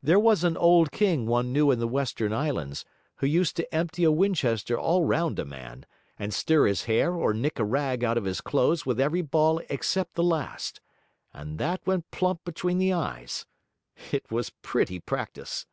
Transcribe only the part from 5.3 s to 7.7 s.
a man, and stir his hair or nick a